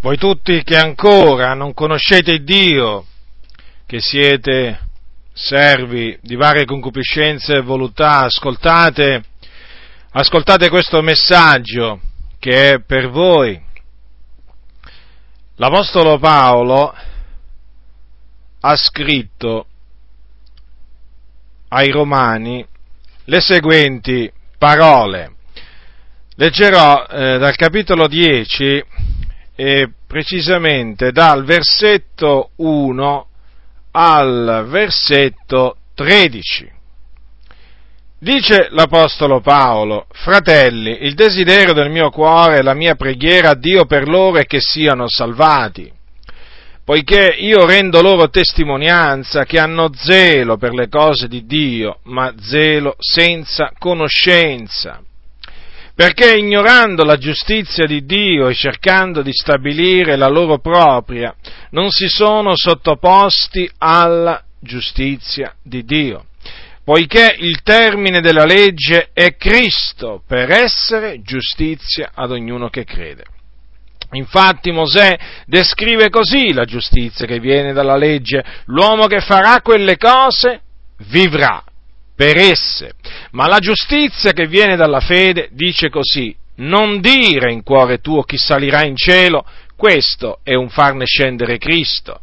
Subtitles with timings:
[0.00, 3.04] Voi tutti che ancora non conoscete Dio,
[3.84, 4.78] che siete
[5.32, 9.24] servi di varie concupiscenze e voluttà, ascoltate,
[10.12, 12.00] ascoltate questo messaggio
[12.38, 13.60] che è per voi.
[15.56, 16.94] L'Apostolo Paolo
[18.60, 19.66] ha scritto
[21.70, 22.64] ai Romani
[23.24, 25.34] le seguenti parole.
[26.36, 29.06] Leggerò eh, dal capitolo 10
[29.60, 33.26] e precisamente dal versetto 1
[33.90, 36.70] al versetto 13.
[38.20, 43.84] Dice l'Apostolo Paolo, fratelli, il desiderio del mio cuore e la mia preghiera a Dio
[43.84, 45.92] per loro è che siano salvati,
[46.84, 52.94] poiché io rendo loro testimonianza che hanno zelo per le cose di Dio, ma zelo
[53.00, 55.02] senza conoscenza
[55.98, 61.34] perché ignorando la giustizia di Dio e cercando di stabilire la loro propria,
[61.70, 66.26] non si sono sottoposti alla giustizia di Dio,
[66.84, 73.24] poiché il termine della legge è Cristo per essere giustizia ad ognuno che crede.
[74.12, 80.60] Infatti Mosè descrive così la giustizia che viene dalla legge, l'uomo che farà quelle cose
[81.08, 81.60] vivrà
[82.18, 82.94] per esse.
[83.30, 88.36] Ma la giustizia che viene dalla fede dice così, non dire in cuore tuo chi
[88.36, 92.20] salirà in cielo, questo è un farne scendere Cristo,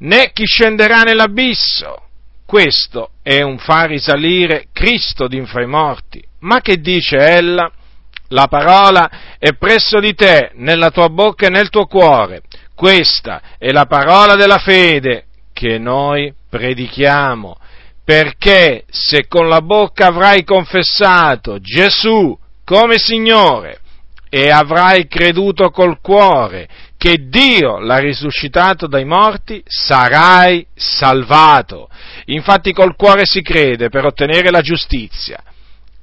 [0.00, 2.02] né chi scenderà nell'abisso,
[2.44, 6.22] questo è un far risalire Cristo d'infra i morti.
[6.40, 7.72] Ma che dice ella?
[8.28, 12.42] La parola è presso di te, nella tua bocca e nel tuo cuore.
[12.74, 17.56] Questa è la parola della fede che noi predichiamo
[18.04, 23.80] perché se con la bocca avrai confessato Gesù come Signore
[24.28, 31.88] e avrai creduto col cuore che Dio l'ha risuscitato dai morti, sarai salvato.
[32.26, 35.42] Infatti col cuore si crede per ottenere la giustizia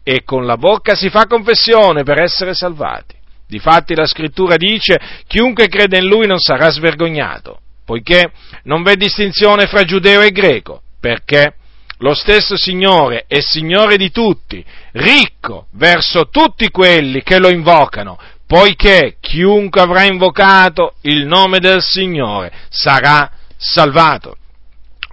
[0.03, 3.15] e con la bocca si fa confessione per essere salvati.
[3.47, 8.31] Difatti la scrittura dice chiunque crede in lui non sarà svergognato, poiché
[8.63, 11.55] non v'è distinzione fra giudeo e greco, perché
[12.01, 14.63] lo stesso Signore è Signore di tutti,
[14.93, 22.51] ricco verso tutti quelli che lo invocano, poiché chiunque avrà invocato il nome del Signore
[22.69, 24.35] sarà salvato.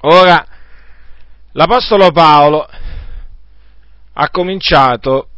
[0.02, 0.44] Ora,
[1.52, 2.66] l'Apostolo Paolo
[4.14, 5.28] ha cominciato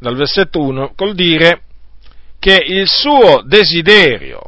[0.00, 1.62] dal versetto 1 col dire
[2.40, 4.42] che il suo desiderio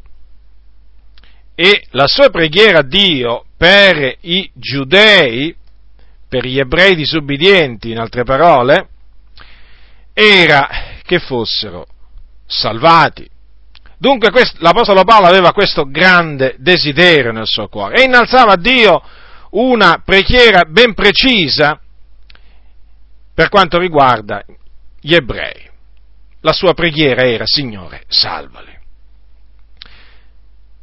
[1.54, 5.54] e la sua preghiera a Dio per i giudei
[6.30, 8.88] per gli ebrei disubbidienti, in altre parole,
[10.14, 10.68] era
[11.02, 11.88] che fossero
[12.46, 13.28] salvati.
[13.98, 19.02] Dunque l'Apostolo Paolo aveva questo grande desiderio nel suo cuore e innalzava a Dio
[19.50, 21.78] una preghiera ben precisa
[23.34, 24.44] per quanto riguarda
[25.00, 25.68] gli ebrei.
[26.42, 28.78] La sua preghiera era, Signore, salvali.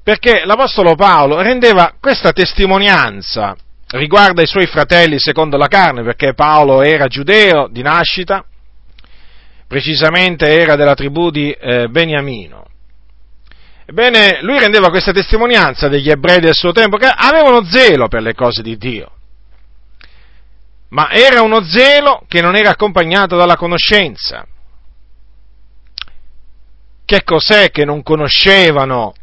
[0.04, 3.56] Perché l'Apostolo Paolo rendeva questa testimonianza
[3.90, 8.44] riguarda i suoi fratelli secondo la carne, perché Paolo era giudeo di nascita,
[9.68, 12.66] precisamente era della tribù di eh, Beniamino.
[13.86, 18.34] Ebbene, lui rendeva questa testimonianza degli ebrei del suo tempo che avevano zelo per le
[18.34, 19.12] cose di Dio,
[20.90, 24.46] ma era uno zelo che non era accompagnato dalla conoscenza.
[27.06, 29.14] Che cos'è che non conoscevano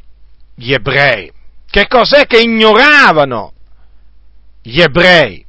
[0.55, 1.31] gli ebrei?
[1.69, 3.53] Che cos'è che ignoravano
[4.67, 5.45] gli ebrei,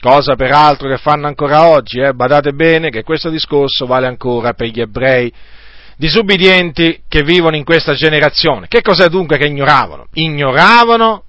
[0.00, 2.14] cosa peraltro che fanno ancora oggi, eh?
[2.14, 5.32] badate bene che questo discorso vale ancora per gli ebrei
[5.96, 8.66] disubbidienti che vivono in questa generazione.
[8.66, 10.08] Che cos'è dunque che ignoravano?
[10.14, 11.22] Ignoravano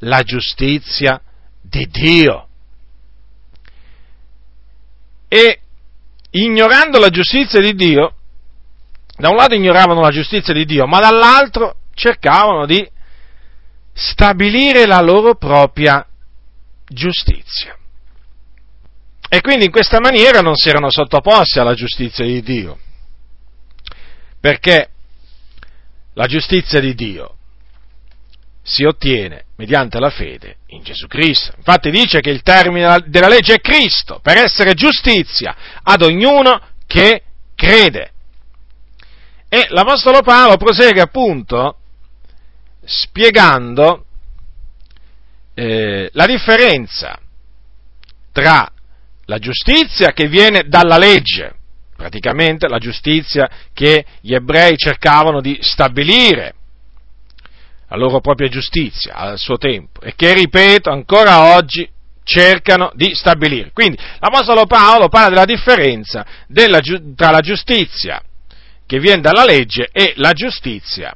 [0.00, 1.18] la giustizia
[1.62, 2.48] di Dio.
[5.26, 5.60] E
[6.32, 8.14] ignorando la giustizia di Dio,
[9.16, 12.86] da un lato ignoravano la giustizia di Dio, ma dall'altro cercavano di
[13.94, 16.04] stabilire la loro propria
[16.86, 17.78] giustizia.
[19.28, 22.78] E quindi in questa maniera non si erano sottoposti alla giustizia di Dio,
[24.38, 24.90] perché
[26.14, 27.36] la giustizia di Dio
[28.62, 31.52] si ottiene mediante la fede in Gesù Cristo.
[31.56, 37.22] Infatti dice che il termine della legge è Cristo, per essere giustizia ad ognuno che
[37.54, 38.12] crede.
[39.48, 41.78] E l'Apostolo Paolo prosegue appunto
[42.86, 44.04] spiegando
[45.54, 47.18] eh, la differenza
[48.32, 48.70] tra
[49.26, 51.54] la giustizia che viene dalla legge,
[51.96, 56.54] praticamente la giustizia che gli ebrei cercavano di stabilire
[57.88, 61.88] la loro propria giustizia al suo tempo e che, ripeto, ancora oggi
[62.24, 63.70] cercano di stabilire.
[63.72, 66.80] Quindi l'Apostolo Paolo parla della differenza della,
[67.14, 68.20] tra la giustizia
[68.86, 71.14] che viene dalla legge e la giustizia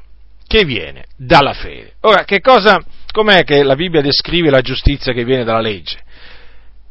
[0.48, 1.92] che viene dalla fede.
[2.00, 6.02] Ora, che cosa, com'è che la Bibbia descrive la giustizia che viene dalla legge?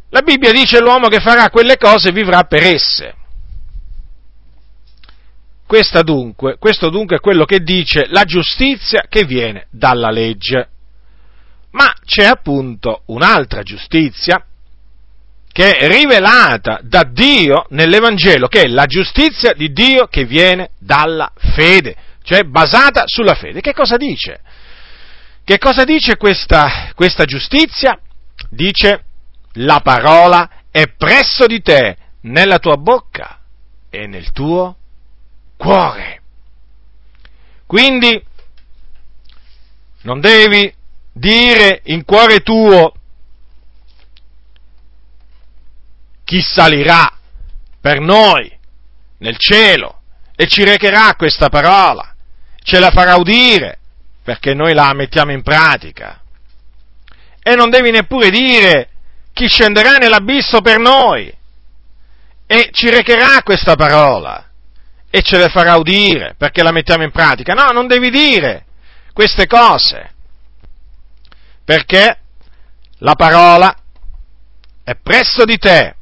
[0.09, 3.15] La Bibbia dice l'uomo che farà quelle cose vivrà per esse.
[6.03, 10.69] Dunque, questo dunque è quello che dice la giustizia che viene dalla legge.
[11.71, 14.41] Ma c'è appunto un'altra giustizia
[15.51, 21.31] che è rivelata da Dio nell'Evangelo, che è la giustizia di Dio che viene dalla
[21.35, 21.95] fede,
[22.27, 23.61] cioè basata sulla fede.
[23.61, 24.41] Che cosa dice?
[25.45, 27.97] Che cosa dice questa, questa giustizia?
[28.49, 29.05] Dice
[29.53, 33.39] la parola è presso di te, nella tua bocca
[33.89, 34.75] e nel tuo
[35.55, 36.21] cuore.
[37.65, 38.21] Quindi
[40.01, 40.73] non devi
[41.13, 42.93] dire in cuore tuo
[46.25, 47.09] chi salirà
[47.79, 48.53] per noi
[49.19, 50.01] nel cielo
[50.35, 52.15] e ci recherà questa parola,
[52.67, 53.79] ce la farà udire
[54.21, 56.19] perché noi la mettiamo in pratica.
[57.41, 58.89] E non devi neppure dire
[59.31, 61.33] chi scenderà nell'abisso per noi
[62.45, 64.49] e ci recherà questa parola
[65.09, 67.53] e ce le farà udire perché la mettiamo in pratica.
[67.53, 68.65] No, non devi dire
[69.13, 70.11] queste cose,
[71.63, 72.17] perché
[72.97, 73.73] la parola
[74.83, 75.95] è presso di te,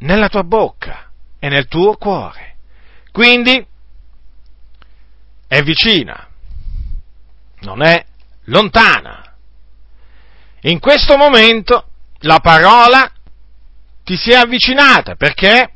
[0.00, 2.56] nella tua bocca e nel tuo cuore.
[3.12, 3.66] Quindi
[5.46, 6.28] è vicina,
[7.60, 8.04] non è
[8.44, 9.34] lontana.
[10.62, 11.88] In questo momento
[12.20, 13.10] la parola
[14.02, 15.70] ti si è avvicinata perché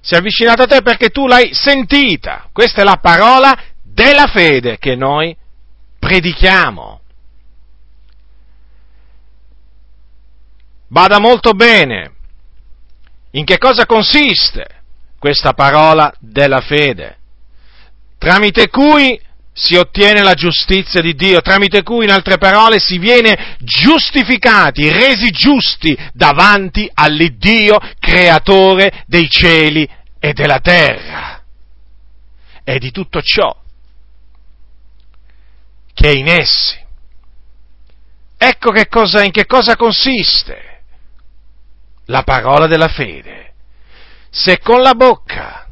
[0.00, 2.48] si è avvicinata a te perché tu l'hai sentita.
[2.52, 5.36] Questa è la parola della fede che noi
[5.98, 7.00] predichiamo.
[10.88, 12.14] Bada molto bene
[13.32, 14.82] in che cosa consiste
[15.18, 17.18] questa parola della fede,
[18.26, 19.20] tramite cui
[19.52, 25.30] si ottiene la giustizia di Dio, tramite cui, in altre parole, si viene giustificati, resi
[25.30, 29.88] giusti davanti all'Iddio creatore dei cieli
[30.18, 31.40] e della terra.
[32.64, 33.56] E di tutto ciò
[35.94, 36.76] che è in essi.
[38.36, 40.82] Ecco che cosa, in che cosa consiste
[42.06, 43.52] la parola della fede.
[44.30, 45.65] Se con la bocca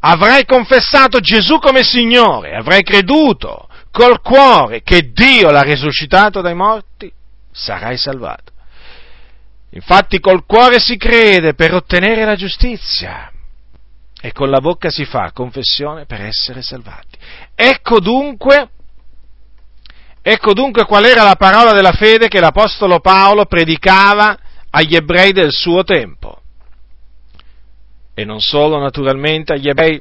[0.00, 7.12] avrai confessato Gesù come Signore, avrai creduto col cuore che Dio l'ha risuscitato dai morti,
[7.50, 8.52] sarai salvato.
[9.70, 13.30] Infatti col cuore si crede per ottenere la giustizia
[14.20, 17.18] e con la bocca si fa confessione per essere salvati.
[17.54, 18.68] Ecco dunque,
[20.22, 24.36] ecco dunque qual era la parola della fede che l'Apostolo Paolo predicava
[24.70, 26.39] agli ebrei del suo tempo
[28.14, 30.00] e non solo naturalmente agli ebrei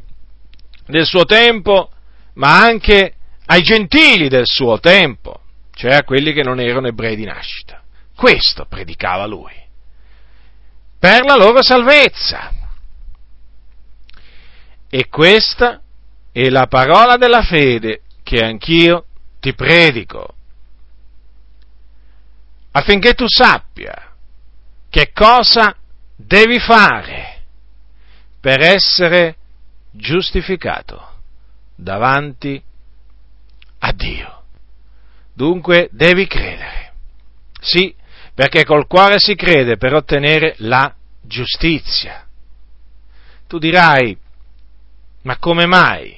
[0.85, 1.91] del suo tempo,
[2.33, 3.13] ma anche
[3.45, 5.41] ai gentili del suo tempo,
[5.73, 7.81] cioè a quelli che non erano ebrei di nascita.
[8.15, 9.53] Questo predicava lui,
[10.97, 12.51] per la loro salvezza.
[14.89, 15.81] E questa
[16.31, 19.05] è la parola della fede che anch'io
[19.39, 20.35] ti predico,
[22.71, 24.13] affinché tu sappia
[24.89, 25.75] che cosa
[26.15, 27.38] devi fare
[28.39, 29.35] per essere
[29.91, 31.17] giustificato
[31.75, 32.61] davanti
[33.79, 34.43] a Dio.
[35.33, 36.93] Dunque devi credere.
[37.59, 37.93] Sì,
[38.33, 42.25] perché col cuore si crede per ottenere la giustizia.
[43.47, 44.17] Tu dirai,
[45.23, 46.17] ma come mai?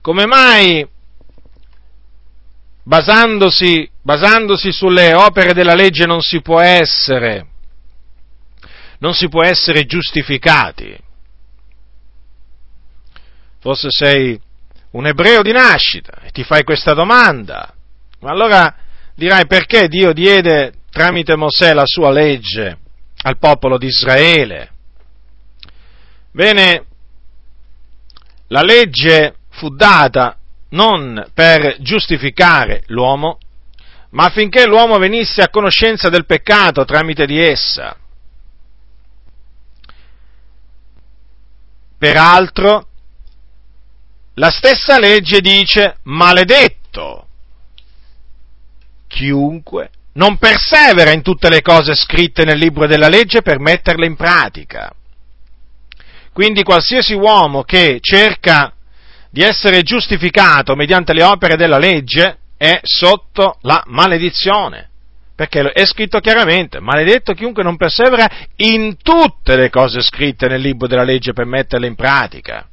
[0.00, 0.86] Come mai,
[2.82, 7.46] basandosi, basandosi sulle opere della legge, non si può essere,
[8.98, 11.08] non si può essere giustificati?
[13.60, 14.40] Forse sei
[14.92, 17.72] un ebreo di nascita e ti fai questa domanda,
[18.20, 18.74] ma allora
[19.14, 22.78] dirai perché Dio diede tramite Mosè la sua legge
[23.22, 24.70] al popolo di Israele?
[26.32, 26.84] Bene,
[28.48, 30.36] la legge fu data
[30.70, 33.38] non per giustificare l'uomo,
[34.10, 37.96] ma affinché l'uomo venisse a conoscenza del peccato tramite di essa.
[41.98, 42.86] Peraltro,
[44.40, 47.26] la stessa legge dice maledetto
[49.06, 54.16] chiunque non persevera in tutte le cose scritte nel libro della legge per metterle in
[54.16, 54.90] pratica.
[56.32, 58.72] Quindi qualsiasi uomo che cerca
[59.30, 64.88] di essere giustificato mediante le opere della legge è sotto la maledizione.
[65.34, 70.86] Perché è scritto chiaramente, maledetto chiunque non persevera in tutte le cose scritte nel libro
[70.86, 72.69] della legge per metterle in pratica.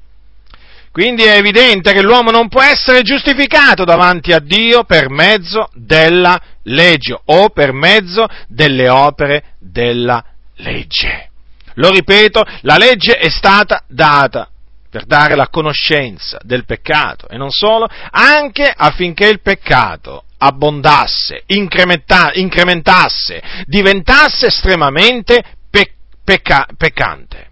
[0.98, 6.42] Quindi è evidente che l'uomo non può essere giustificato davanti a Dio per mezzo della
[6.64, 10.26] legge o per mezzo delle opere della
[10.56, 11.30] legge.
[11.76, 14.50] Lo ripeto, la legge è stata data
[14.90, 23.44] per dare la conoscenza del peccato e non solo, anche affinché il peccato abbondasse, incrementasse,
[23.66, 27.50] diventasse estremamente pe- pecca- peccante.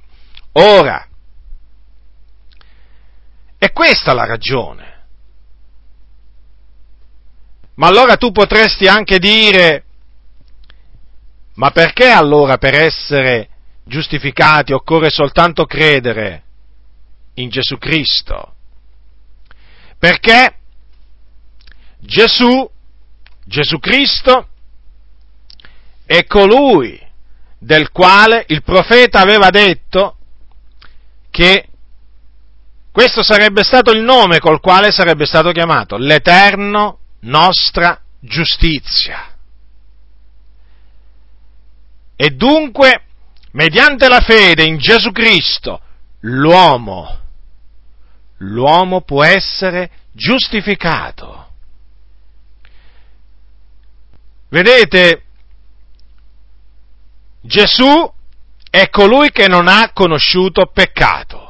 [0.54, 1.06] Ora,
[3.66, 4.94] è questa la ragione.
[7.76, 9.84] Ma allora tu potresti anche dire,
[11.56, 13.50] ma perché allora per essere
[13.84, 16.44] giustificati occorre soltanto credere
[17.36, 18.54] in Gesù Cristo?
[19.98, 20.56] Perché
[22.00, 22.70] Gesù,
[23.46, 24.48] Gesù Cristo,
[26.06, 27.02] è colui
[27.58, 30.18] del quale il profeta aveva detto
[31.32, 31.68] che
[32.96, 39.36] questo sarebbe stato il nome col quale sarebbe stato chiamato l'Eterno nostra giustizia.
[42.16, 43.02] E dunque,
[43.52, 45.82] mediante la fede in Gesù Cristo,
[46.22, 47.20] l'uomo,
[48.38, 51.50] l'uomo può essere giustificato.
[54.48, 55.24] Vedete,
[57.42, 58.10] Gesù
[58.70, 61.45] è colui che non ha conosciuto peccato.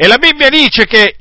[0.00, 1.16] E la Bibbia dice che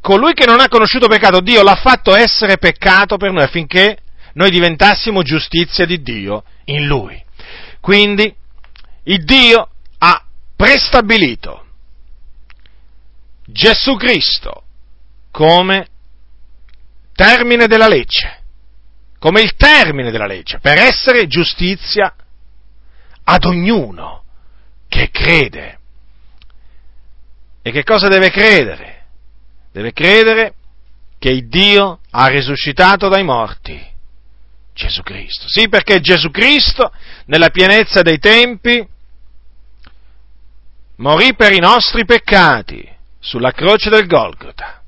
[0.00, 3.98] colui che non ha conosciuto peccato, Dio l'ha fatto essere peccato per noi affinché
[4.34, 7.20] noi diventassimo giustizia di Dio in Lui.
[7.80, 8.32] Quindi
[9.02, 9.68] il Dio
[9.98, 11.64] ha prestabilito
[13.46, 14.62] Gesù Cristo
[15.32, 15.88] come
[17.12, 18.42] termine della legge,
[19.18, 22.14] come il termine della legge, per essere giustizia
[23.24, 24.22] ad ognuno
[24.86, 25.79] che crede
[27.62, 29.04] e che cosa deve credere?
[29.72, 30.54] Deve credere
[31.18, 33.78] che il Dio ha risuscitato dai morti
[34.72, 35.46] Gesù Cristo.
[35.48, 36.90] Sì, perché Gesù Cristo,
[37.26, 38.86] nella pienezza dei tempi,
[40.96, 42.88] morì per i nostri peccati
[43.18, 44.82] sulla croce del Golgota,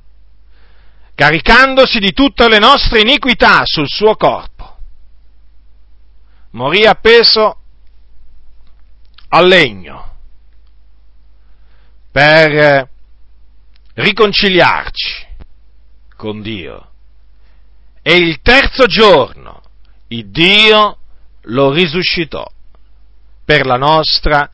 [1.14, 4.79] caricandosi di tutte le nostre iniquità sul suo corpo.
[6.52, 7.59] Morì appeso
[9.29, 10.12] al legno
[12.12, 12.88] per
[13.95, 15.26] riconciliarci
[16.14, 16.90] con Dio.
[18.02, 19.62] E il terzo giorno
[20.09, 20.99] il Dio
[21.47, 22.47] lo risuscitò
[23.45, 24.49] per la nostra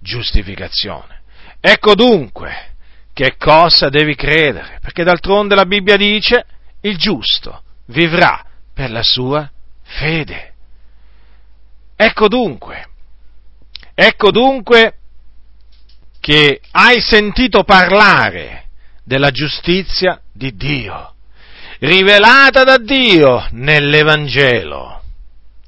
[0.00, 1.22] giustificazione.
[1.60, 2.74] Ecco dunque
[3.12, 6.44] che cosa devi credere, perché d'altronde la Bibbia dice
[6.82, 8.44] il giusto vivrà
[8.74, 9.50] per la sua
[9.82, 10.54] fede.
[11.96, 12.88] Ecco dunque,
[13.94, 14.98] ecco dunque
[16.26, 18.70] che hai sentito parlare
[19.04, 21.14] della giustizia di Dio,
[21.78, 25.02] rivelata da Dio nell'Evangelo.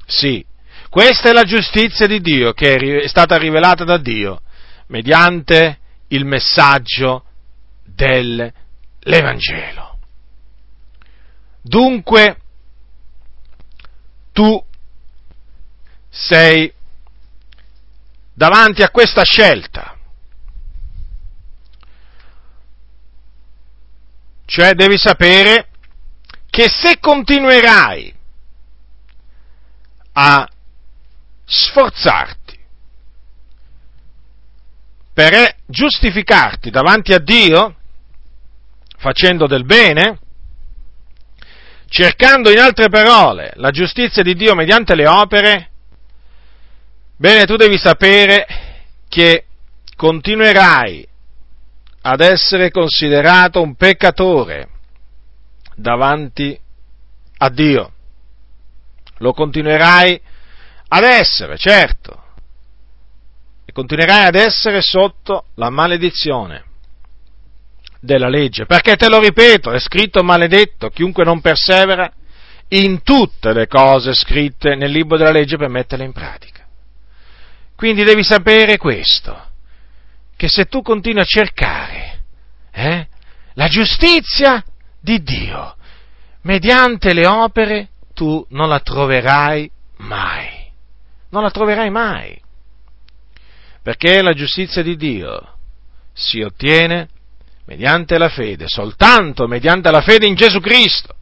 [0.05, 0.45] Sì,
[0.91, 4.41] questa è la giustizia di Dio che è stata rivelata da Dio
[4.89, 7.25] mediante il messaggio
[7.85, 9.99] dell'Evangelo.
[11.63, 12.37] Dunque,
[14.33, 14.61] tu
[16.09, 16.73] sei
[18.35, 19.93] davanti a questa scelta
[24.51, 25.69] Cioè devi sapere
[26.49, 28.15] che se continuerai
[30.13, 30.49] a
[31.45, 32.59] sforzarti
[35.13, 37.77] per giustificarti davanti a Dio,
[38.97, 40.19] facendo del bene,
[41.91, 45.71] cercando in altre parole la giustizia di Dio mediante le opere,
[47.19, 48.47] bene, tu devi sapere
[49.09, 49.45] che
[49.95, 51.07] continuerai
[52.11, 54.69] ad essere considerato un peccatore
[55.75, 56.59] davanti
[57.37, 57.93] a Dio.
[59.19, 60.19] Lo continuerai
[60.89, 62.23] ad essere, certo,
[63.67, 66.65] e continuerai ad essere sotto la maledizione
[68.01, 72.11] della legge, perché te lo ripeto, è scritto maledetto chiunque non persevera
[72.69, 76.67] in tutte le cose scritte nel libro della legge per metterle in pratica.
[77.77, 79.48] Quindi devi sapere questo,
[80.39, 82.21] che se tu continui a cercare
[82.71, 83.09] eh,
[83.55, 84.65] la giustizia
[85.01, 85.75] di Dio
[86.43, 90.71] mediante le opere, tu non la troverai mai.
[91.31, 92.41] Non la troverai mai.
[93.83, 95.57] Perché la giustizia di Dio
[96.13, 97.09] si ottiene
[97.65, 101.17] mediante la fede, soltanto mediante la fede in Gesù Cristo,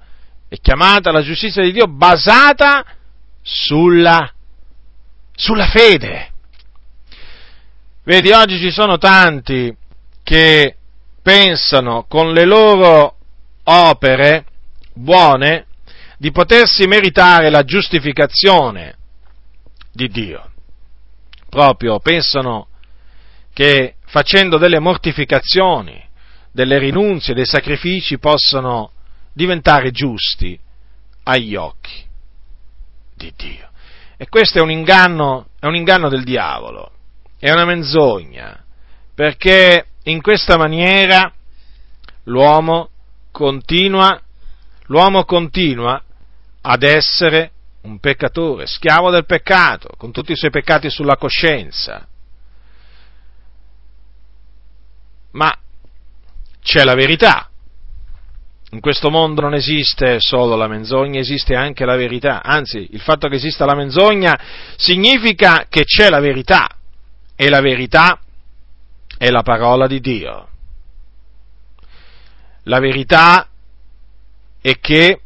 [0.47, 2.85] è chiamata la giustizia di Dio basata
[3.41, 4.31] sulla,
[5.35, 6.33] sulla fede.
[8.07, 9.77] Vedi, oggi ci sono tanti
[10.23, 10.77] che
[11.21, 13.17] pensano con le loro
[13.65, 14.45] opere
[14.95, 15.67] buone
[16.17, 18.97] di potersi meritare la giustificazione
[19.91, 20.53] di Dio.
[21.49, 22.69] Proprio pensano
[23.53, 26.01] che facendo delle mortificazioni,
[26.53, 28.93] delle rinunzie, dei sacrifici possano
[29.33, 30.57] diventare giusti
[31.25, 32.05] agli occhi
[33.17, 33.69] di Dio.
[34.17, 36.93] E questo è un inganno, è un inganno del diavolo,
[37.47, 38.61] è una menzogna,
[39.15, 41.33] perché in questa maniera
[42.25, 42.91] l'uomo
[43.31, 44.21] continua,
[44.87, 46.03] l'uomo continua
[46.61, 52.05] ad essere un peccatore, schiavo del peccato, con tutti i suoi peccati sulla coscienza.
[55.31, 55.57] Ma
[56.61, 57.49] c'è la verità.
[58.71, 62.43] In questo mondo non esiste solo la menzogna, esiste anche la verità.
[62.43, 64.37] Anzi, il fatto che esista la menzogna
[64.77, 66.67] significa che c'è la verità
[67.37, 68.19] e la verità
[69.19, 70.49] è la parola di Dio.
[72.65, 73.49] La verità
[74.61, 75.21] è che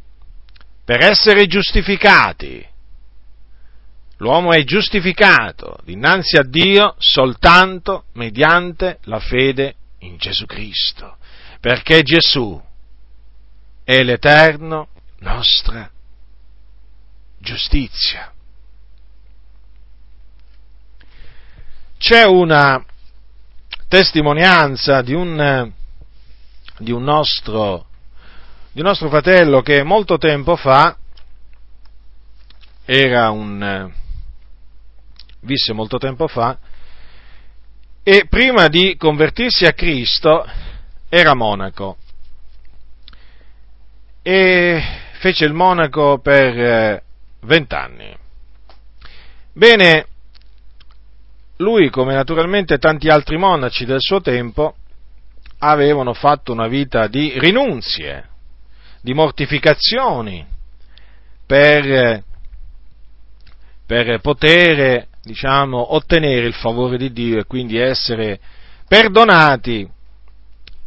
[0.83, 2.63] per essere giustificati,
[4.17, 11.17] l'uomo è giustificato dinanzi a Dio soltanto mediante la fede in Gesù Cristo,
[11.59, 12.61] perché Gesù
[13.83, 14.89] è l'eterno
[15.19, 15.89] nostra
[17.39, 18.31] giustizia.
[22.01, 22.83] C'è una
[23.87, 25.71] testimonianza di un,
[26.79, 27.85] di un, nostro,
[28.71, 30.97] di nostro fratello che molto tempo fa
[32.85, 33.93] era un,
[35.41, 36.57] visse molto tempo fa,
[38.01, 40.43] e prima di convertirsi a Cristo
[41.07, 41.97] era monaco
[44.23, 44.83] e
[45.19, 47.03] fece il monaco per eh,
[47.41, 48.17] vent'anni.
[49.53, 50.07] Bene,
[51.61, 54.75] lui, come naturalmente tanti altri monaci del suo tempo,
[55.59, 58.27] avevano fatto una vita di rinunzie,
[59.01, 60.45] di mortificazioni,
[61.45, 62.23] per,
[63.85, 68.39] per poter, diciamo, ottenere il favore di Dio e quindi essere
[68.87, 69.87] perdonati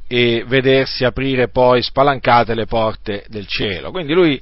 [0.07, 3.91] e vedersi aprire poi spalancate le porte del cielo.
[3.91, 4.41] Quindi lui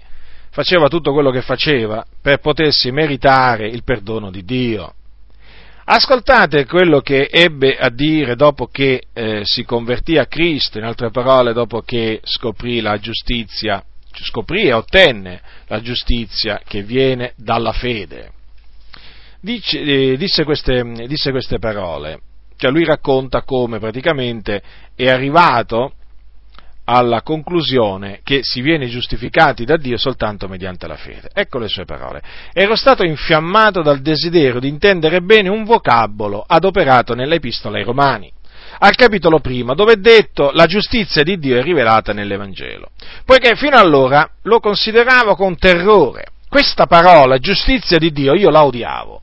[0.50, 4.94] faceva tutto quello che faceva per potersi meritare il perdono di Dio.
[5.84, 11.10] Ascoltate quello che ebbe a dire dopo che eh, si convertì a Cristo, in altre
[11.10, 18.30] parole dopo che scoprì la giustizia, scoprì e ottenne la giustizia che viene dalla fede.
[19.40, 22.20] Dice, eh, disse, queste, disse queste parole,
[22.56, 24.62] cioè lui racconta come praticamente
[24.94, 25.94] è arrivato
[26.92, 31.30] alla conclusione che si viene giustificati da Dio soltanto mediante la fede.
[31.32, 32.20] Ecco le sue parole.
[32.52, 38.30] Ero stato infiammato dal desiderio di intendere bene un vocabolo adoperato nella epistola ai Romani,
[38.80, 42.90] al capitolo primo, dove è detto la giustizia di Dio è rivelata nell'Evangelo,
[43.24, 46.26] poiché fino allora lo consideravo con terrore.
[46.46, 49.22] Questa parola, giustizia di Dio, io la odiavo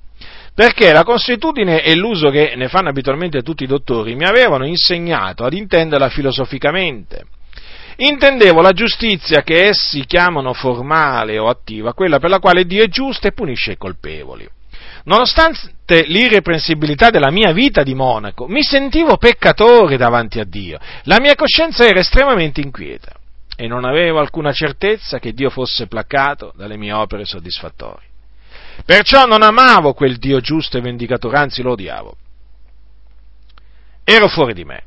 [0.56, 5.46] perché la consuetudine e l'uso che ne fanno abitualmente tutti i dottori mi avevano insegnato
[5.46, 7.24] ad intenderla filosoficamente.
[8.02, 12.88] Intendevo la giustizia che essi chiamano formale o attiva, quella per la quale Dio è
[12.88, 14.48] giusto e punisce i colpevoli.
[15.04, 20.80] Nonostante l'irreprensibilità della mia vita di monaco, mi sentivo peccatore davanti a Dio.
[21.04, 23.14] La mia coscienza era estremamente inquieta
[23.58, 28.08] e non avevo alcuna certezza che Dio fosse placato dalle mie opere soddisfattorie.
[28.86, 32.16] Perciò non amavo quel Dio giusto e vendicatore, anzi lo odiavo.
[34.06, 34.84] Ero fuori di me,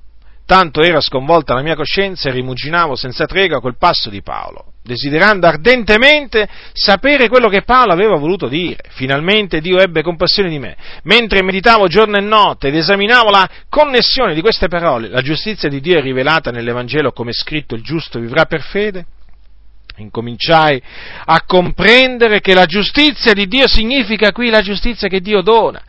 [0.52, 5.46] tanto era sconvolta la mia coscienza e rimuginavo senza tregua quel passo di Paolo, desiderando
[5.46, 8.82] ardentemente sapere quello che Paolo aveva voluto dire.
[8.90, 14.34] Finalmente Dio ebbe compassione di me, mentre meditavo giorno e notte ed esaminavo la connessione
[14.34, 15.08] di queste parole.
[15.08, 19.06] La giustizia di Dio è rivelata nell'Evangelo come scritto il giusto vivrà per fede
[19.96, 20.82] incominciai
[21.24, 25.82] a comprendere che la giustizia di Dio significa qui la giustizia che Dio dona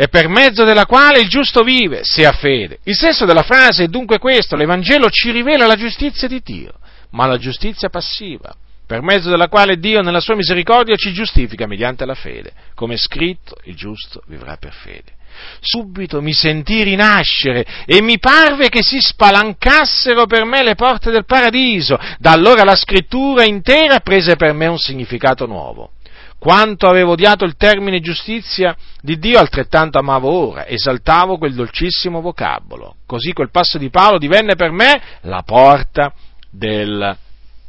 [0.00, 2.78] e per mezzo della quale il giusto vive, se ha fede.
[2.84, 6.74] Il senso della frase è dunque questo, l'Evangelo ci rivela la giustizia di Dio,
[7.10, 8.54] ma la giustizia passiva,
[8.86, 12.96] per mezzo della quale Dio nella sua misericordia ci giustifica mediante la fede, come è
[12.96, 15.16] scritto, il giusto vivrà per fede.
[15.60, 21.24] Subito mi sentii rinascere e mi parve che si spalancassero per me le porte del
[21.24, 21.98] paradiso.
[22.18, 25.90] Da allora la scrittura intera prese per me un significato nuovo.
[26.38, 32.96] Quanto avevo odiato il termine giustizia di Dio, altrettanto amavo ora, esaltavo quel dolcissimo vocabolo.
[33.06, 36.12] Così quel passo di Paolo divenne per me la porta
[36.48, 37.16] del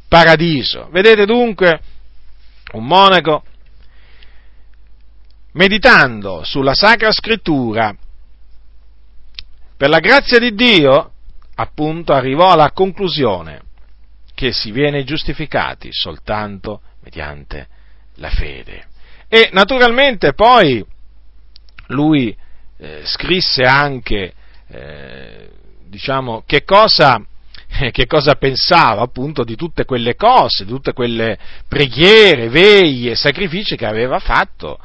[0.08, 0.88] paradiso.
[0.92, 1.80] Vedete dunque,
[2.72, 3.42] un monaco,
[5.52, 7.92] meditando sulla Sacra Scrittura,
[9.76, 11.12] per la grazia di Dio,
[11.56, 13.62] appunto, arrivò alla conclusione
[14.32, 17.66] che si viene giustificati soltanto mediante
[18.20, 18.84] la fede.
[19.28, 20.84] E naturalmente poi
[21.88, 22.34] lui
[22.78, 24.32] eh, scrisse anche,
[24.68, 25.48] eh,
[25.86, 27.20] diciamo, che cosa,
[27.80, 33.76] eh, che cosa pensava appunto di tutte quelle cose, di tutte quelle preghiere, veglie, sacrifici
[33.76, 34.78] che aveva fatto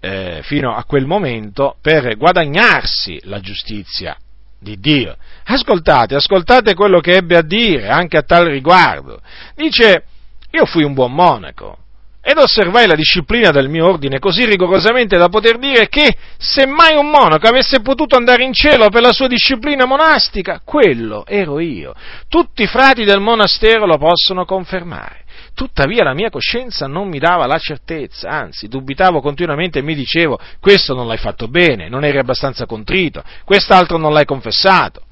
[0.00, 4.16] eh, fino a quel momento per guadagnarsi la giustizia
[4.58, 5.16] di Dio.
[5.44, 9.20] Ascoltate, ascoltate quello che ebbe a dire anche a tal riguardo.
[9.54, 10.04] Dice,
[10.50, 11.84] io fui un buon monaco
[12.28, 16.96] ed osservai la disciplina del mio ordine così rigorosamente da poter dire che se mai
[16.96, 21.94] un monaco avesse potuto andare in cielo per la sua disciplina monastica, quello ero io.
[22.28, 25.22] Tutti i frati del monastero lo possono confermare.
[25.54, 30.36] Tuttavia la mia coscienza non mi dava la certezza, anzi dubitavo continuamente e mi dicevo
[30.58, 35.05] questo non l'hai fatto bene, non eri abbastanza contrito, quest'altro non l'hai confessato.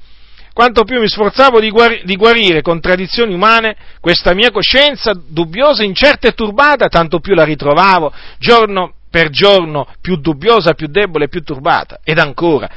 [0.54, 5.82] Quanto più mi sforzavo di, guarire, di guarire con tradizioni umane, questa mia coscienza dubbiosa,
[5.82, 11.42] incerta e turbata, tanto più la ritrovavo giorno per giorno più dubbiosa, più debole, più
[11.42, 11.98] turbata.
[12.04, 12.70] Ed ancora,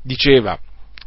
[0.00, 0.56] diceva,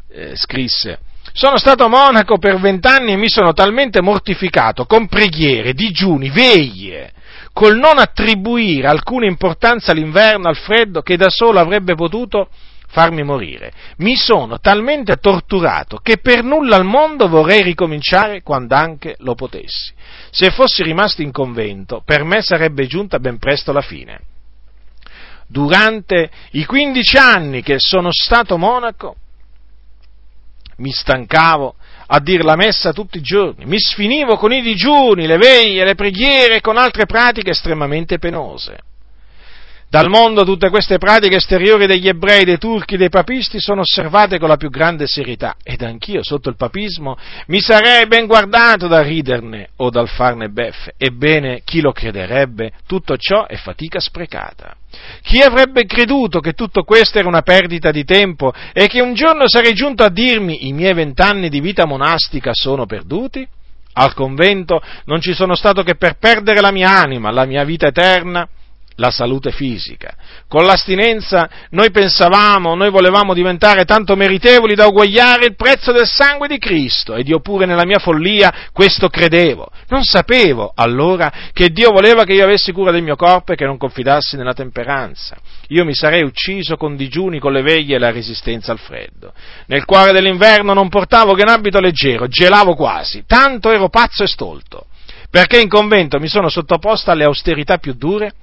[0.10, 1.00] eh, scrisse,
[1.32, 7.13] sono stato monaco per vent'anni e mi sono talmente mortificato con preghiere, digiuni, veglie,
[7.54, 12.50] col non attribuire alcuna importanza all'inverno, al freddo, che da solo avrebbe potuto
[12.92, 13.72] farmi morire.
[13.98, 19.94] Mi sono talmente torturato che per nulla al mondo vorrei ricominciare quando anche lo potessi.
[20.30, 24.20] Se fossi rimasto in convento, per me sarebbe giunta ben presto la fine.
[25.48, 29.16] Durante i quindici anni che sono stato monaco,
[30.78, 31.76] mi stancavo
[32.08, 35.96] a dir la messa tutti i giorni, mi sfinivo con i digiuni, le veglie, le
[35.96, 38.80] preghiere e con altre pratiche estremamente penose.
[39.92, 44.48] Dal mondo tutte queste pratiche esteriori degli ebrei, dei turchi, dei papisti sono osservate con
[44.48, 49.72] la più grande serietà ed anch'io sotto il papismo mi sarei ben guardato dal riderne
[49.76, 50.94] o dal farne beffe.
[50.96, 52.72] Ebbene, chi lo crederebbe?
[52.88, 54.78] Tutto ciò è fatica sprecata.
[55.24, 59.44] Chi avrebbe creduto che tutto questo era una perdita di tempo e che un giorno
[59.50, 63.46] sarei giunto a dirmi i miei vent'anni di vita monastica sono perduti?
[63.96, 67.88] Al convento non ci sono stato che per perdere la mia anima, la mia vita
[67.88, 68.48] eterna,
[68.96, 70.16] la salute fisica.
[70.48, 76.48] Con l'astinenza noi pensavamo, noi volevamo diventare tanto meritevoli da uguagliare il prezzo del sangue
[76.48, 79.70] di Cristo ed io pure nella mia follia questo credevo.
[79.88, 83.66] Non sapevo allora che Dio voleva che io avessi cura del mio corpo e che
[83.66, 85.38] non confidassi nella temperanza.
[85.70, 89.34] Io mi sarei ucciso con digiuni, con le veglie e la resistenza al freddo.
[89.68, 94.28] Nel cuore dell'inverno non portavo che un abito leggero, gelavo quasi, tanto ero pazzo e
[94.28, 94.86] stolto.
[95.30, 98.34] Perché in convento mi sono sottoposto alle austerità più dure?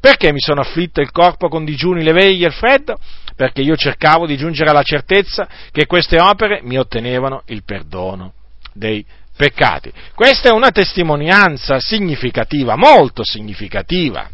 [0.00, 2.98] Perché mi sono afflitto il corpo con digiuni, le veglie e il freddo?
[3.36, 8.32] Perché io cercavo di giungere alla certezza che queste opere mi ottenevano il perdono
[8.72, 9.04] dei
[9.36, 9.92] peccati.
[10.14, 14.30] Questa è una testimonianza significativa, molto significativa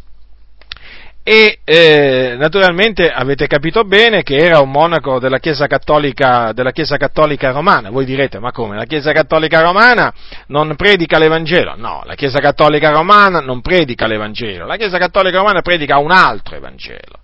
[1.29, 6.99] e eh, naturalmente avete capito bene che era un monaco della Chiesa, Cattolica, della Chiesa
[6.99, 7.91] Cattolica Romana.
[7.91, 8.77] Voi direte, ma come?
[8.77, 10.15] La Chiesa Cattolica Romana
[10.47, 11.75] non predica l'Evangelo?
[11.77, 16.55] No, la Chiesa Cattolica Romana non predica l'Evangelo, la Chiesa Cattolica Romana predica un altro
[16.55, 17.19] Evangelo.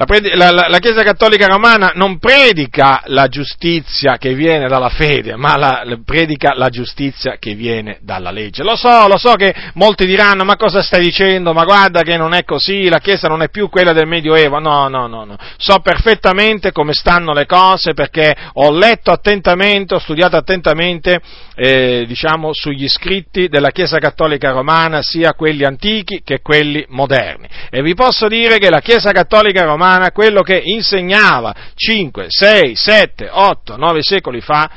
[0.00, 5.58] La, la, la, Chiesa Cattolica Romana non predica la giustizia che viene dalla fede, ma
[5.58, 8.62] la, predica la giustizia che viene dalla legge.
[8.62, 11.52] Lo so, lo so che molti diranno, ma cosa stai dicendo?
[11.52, 14.58] Ma guarda che non è così, la Chiesa non è più quella del Medioevo.
[14.58, 15.36] No, no, no, no.
[15.58, 21.20] So perfettamente come stanno le cose perché ho letto attentamente, ho studiato attentamente,
[21.54, 27.48] eh, diciamo, sugli scritti della Chiesa Cattolica Romana, sia quelli antichi che quelli moderni.
[27.68, 32.74] E vi posso dire che la Chiesa Cattolica Romana romana, quello che insegnava 5, 6,
[32.76, 34.70] 7, 8, 9 secoli fa,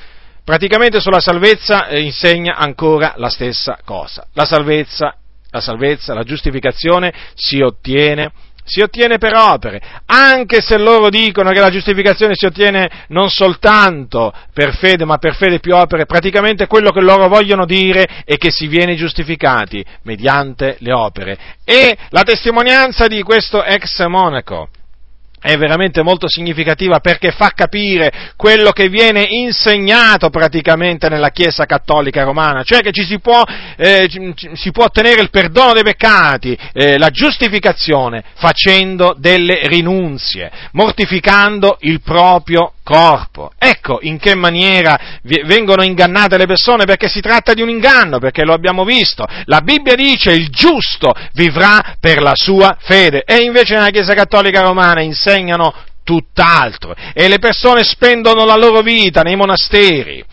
[0.44, 4.26] praticamente sulla salvezza eh, insegna ancora la stessa cosa.
[4.34, 5.16] La salvezza,
[5.50, 8.32] la salvezza, la giustificazione si ottiene
[8.66, 14.34] si ottiene per opere, anche se loro dicono che la giustificazione si ottiene non soltanto
[14.54, 18.52] per fede, ma per fede più opere, praticamente quello che loro vogliono dire è che
[18.52, 21.38] si viene giustificati mediante le opere.
[21.66, 24.70] E la testimonianza di questo ex monaco,
[25.44, 32.24] è veramente molto significativa perché fa capire quello che viene insegnato praticamente nella Chiesa cattolica
[32.24, 33.44] romana, cioè che ci si può
[33.76, 34.10] eh,
[34.54, 42.02] si può ottenere il perdono dei peccati, eh, la giustificazione facendo delle rinunzie, mortificando il
[42.02, 43.52] proprio corpo.
[43.58, 45.00] Ecco in che maniera
[45.46, 49.26] vengono ingannate le persone perché si tratta di un inganno, perché lo abbiamo visto.
[49.46, 54.62] La Bibbia dice il giusto vivrà per la sua fede e invece nella Chiesa Cattolica
[54.62, 60.24] Romana insegnano tutt'altro e le persone spendono la loro vita nei monasteri,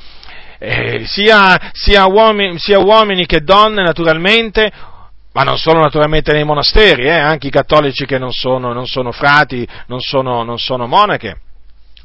[0.59, 4.71] eh, sia, sia, uomini, sia, uomini, che donne naturalmente,
[5.33, 9.13] ma non solo naturalmente nei monasteri, eh, anche i cattolici che non sono, non sono
[9.13, 11.37] frati, non sono, non sono monache.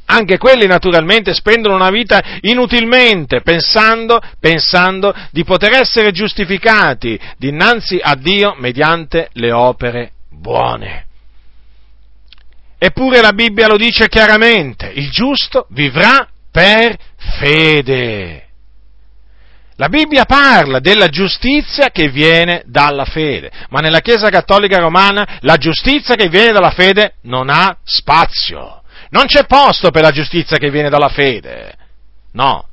[0.07, 8.15] Anche quelli naturalmente spendono una vita inutilmente, pensando, pensando di poter essere giustificati dinanzi a
[8.15, 11.05] Dio mediante le opere buone.
[12.77, 16.95] Eppure la Bibbia lo dice chiaramente, il giusto vivrà per
[17.39, 18.43] fede.
[19.77, 25.57] La Bibbia parla della giustizia che viene dalla fede, ma nella Chiesa Cattolica Romana la
[25.57, 28.83] giustizia che viene dalla fede non ha spazio.
[29.09, 31.73] Non c'è posto per la giustizia che viene dalla fede.
[32.33, 32.67] No.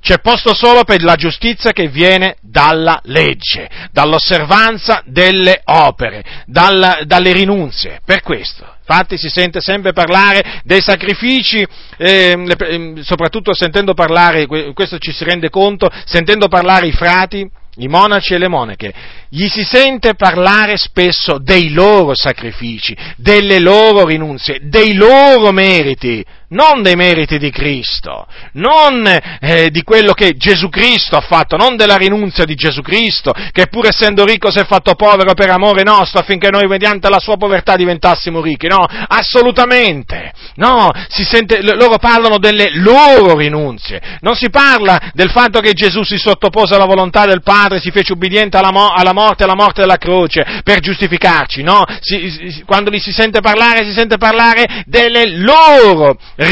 [0.00, 7.32] C'è posto solo per la giustizia che viene dalla legge, dall'osservanza delle opere, dalla, dalle
[7.32, 8.00] rinunzie.
[8.04, 11.66] Per questo Infatti si sente sempre parlare dei sacrifici,
[11.96, 18.34] eh, soprattutto sentendo parlare, questo ci si rende conto, sentendo parlare i frati, i monaci
[18.34, 18.92] e le monache,
[19.28, 26.24] gli si sente parlare spesso dei loro sacrifici, delle loro rinunzie, dei loro meriti,
[26.54, 29.06] non dei meriti di Cristo, non
[29.40, 33.66] eh, di quello che Gesù Cristo ha fatto, non della rinunzia di Gesù Cristo, che
[33.66, 37.36] pur essendo ricco si è fatto povero per amore nostro affinché noi mediante la sua
[37.36, 45.10] povertà diventassimo ricchi, no, assolutamente, no, sente, loro parlano delle loro rinunzie, non si parla
[45.12, 48.92] del fatto che Gesù si sottopose alla volontà del Padre, si fece ubbidiente alla, mo-
[48.94, 53.40] alla morte, alla morte della croce, per giustificarci, no, si, si, quando li si sente
[53.40, 56.43] parlare, si sente parlare delle loro rinunzie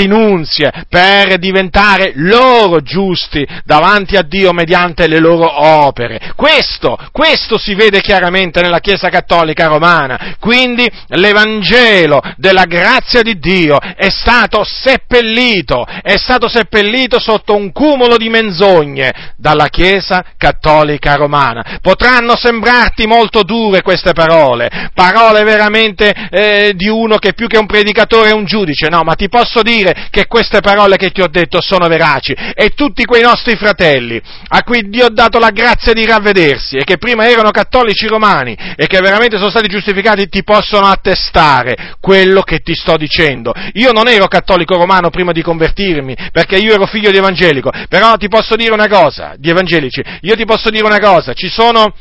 [0.88, 6.32] per diventare loro giusti davanti a Dio mediante le loro opere.
[6.36, 10.36] Questo, questo si vede chiaramente nella Chiesa Cattolica Romana.
[10.38, 18.16] Quindi l'Evangelo della grazia di Dio è stato seppellito, è stato seppellito sotto un cumulo
[18.16, 21.78] di menzogne dalla Chiesa Cattolica Romana.
[21.80, 27.66] Potranno sembrarti molto dure queste parole, parole veramente eh, di uno che più che un
[27.66, 31.20] predicatore è un giudice, no, ma ti posso dire dire che queste parole che ti
[31.20, 32.32] ho detto sono veraci.
[32.32, 36.84] E tutti quei nostri fratelli a cui Dio ha dato la grazia di ravvedersi e
[36.84, 42.42] che prima erano cattolici romani e che veramente sono stati giustificati ti possono attestare quello
[42.42, 43.52] che ti sto dicendo.
[43.74, 48.16] Io non ero cattolico romano prima di convertirmi perché io ero figlio di evangelico, però
[48.16, 51.92] ti posso dire una cosa, di evangelici, io ti posso dire una cosa, ci sono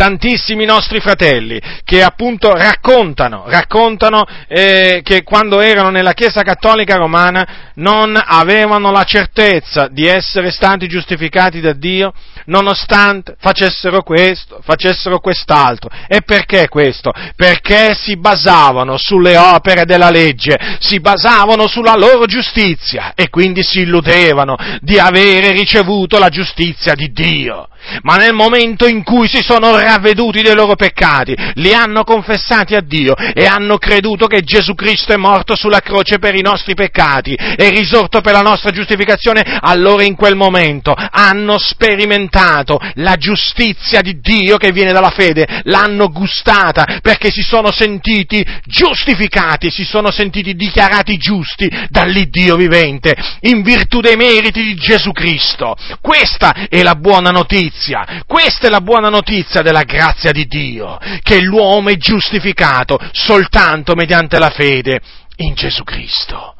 [0.00, 7.72] tantissimi nostri fratelli che appunto raccontano, raccontano eh, che quando erano nella Chiesa Cattolica Romana
[7.74, 12.14] non avevano la certezza di essere stati giustificati da Dio
[12.46, 15.90] nonostante facessero questo, facessero quest'altro.
[16.08, 17.12] E perché questo?
[17.36, 23.80] Perché si basavano sulle opere della legge, si basavano sulla loro giustizia e quindi si
[23.80, 27.68] illudevano di avere ricevuto la giustizia di Dio
[28.02, 32.80] ma nel momento in cui si sono ravveduti dei loro peccati, li hanno confessati a
[32.80, 37.34] Dio e hanno creduto che Gesù Cristo è morto sulla croce per i nostri peccati
[37.34, 44.20] e risorto per la nostra giustificazione, allora in quel momento hanno sperimentato la giustizia di
[44.20, 50.54] Dio che viene dalla fede, l'hanno gustata perché si sono sentiti giustificati, si sono sentiti
[50.54, 55.76] dichiarati giusti dall'Iddio vivente in virtù dei meriti di Gesù Cristo.
[56.00, 60.98] Questa è la buona notizia notizia, questa è la buona notizia della grazia di Dio,
[61.22, 65.00] che l'uomo è giustificato soltanto mediante la fede
[65.36, 66.56] in Gesù Cristo.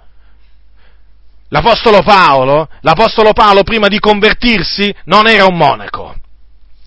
[1.49, 6.15] L'Apostolo Paolo, l'Apostolo Paolo prima di convertirsi non era un monaco,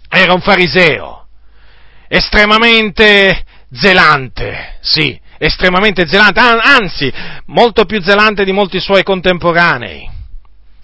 [0.07, 1.27] era un fariseo,
[2.07, 7.11] estremamente zelante, sì, estremamente zelante, anzi,
[7.47, 10.09] molto più zelante di molti suoi contemporanei.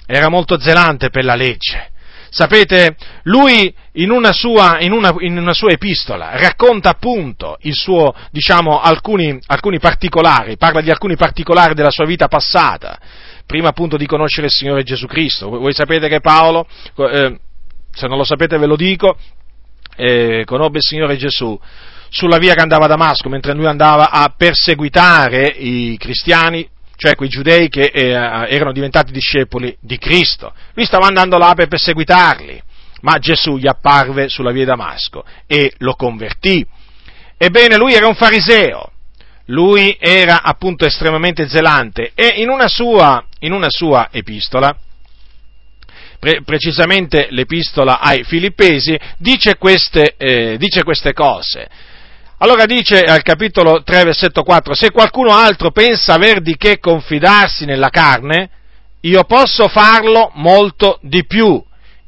[0.06, 1.89] Era molto zelante per la legge.
[2.30, 8.80] Sapete, lui in una, sua, in, una, in una sua, epistola racconta appunto suo, diciamo,
[8.80, 13.00] alcuni, alcuni, particolari, parla di alcuni particolari della sua vita passata,
[13.46, 15.50] prima appunto di conoscere il Signore Gesù Cristo.
[15.50, 17.40] Voi sapete che Paolo, eh,
[17.92, 19.18] se non lo sapete ve lo dico,
[19.96, 21.60] eh, conobbe il Signore Gesù
[22.10, 26.68] sulla via che andava a Damasco, mentre lui andava a perseguitare i cristiani
[27.00, 30.54] cioè quei giudei che eh, erano diventati discepoli di Cristo.
[30.74, 32.64] Lui stava andando là per perseguitarli
[33.02, 36.66] ma Gesù gli apparve sulla via Damasco e lo convertì.
[37.38, 38.92] Ebbene, lui era un fariseo,
[39.46, 44.76] lui era appunto estremamente zelante e in una sua, in una sua epistola,
[46.20, 51.70] pre- precisamente l'epistola ai Filippesi, dice queste, eh, dice queste cose.
[52.42, 57.66] Allora dice al capitolo 3, versetto 4, se qualcuno altro pensa aver di che confidarsi
[57.66, 58.50] nella carne,
[59.02, 61.62] io posso farlo molto di più.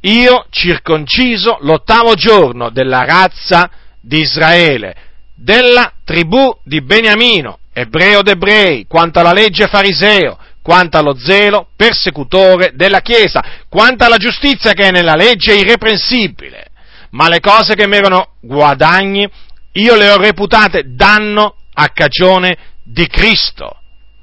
[0.03, 4.95] Io circonciso l'ottavo giorno della razza di Israele,
[5.35, 13.01] della tribù di Beniamino, ebreo d'ebrei, quanto alla legge fariseo, quanto allo zelo persecutore della
[13.01, 16.67] Chiesa, quanto alla giustizia che è nella legge irreprensibile.
[17.11, 19.29] Ma le cose che mi erano guadagni,
[19.73, 23.77] io le ho reputate danno a cagione di Cristo.